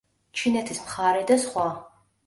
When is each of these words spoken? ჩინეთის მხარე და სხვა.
ჩინეთის 0.39 0.81
მხარე 0.87 1.23
და 1.33 1.41
სხვა. 1.47 1.71